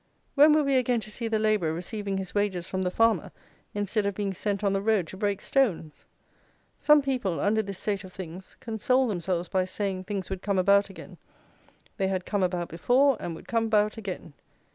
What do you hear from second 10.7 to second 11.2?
again;